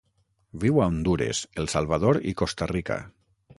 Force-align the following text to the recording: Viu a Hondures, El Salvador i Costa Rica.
Viu 0.63 0.79
a 0.81 0.87
Hondures, 0.93 1.43
El 1.65 1.71
Salvador 1.75 2.21
i 2.33 2.35
Costa 2.43 2.73
Rica. 2.75 3.01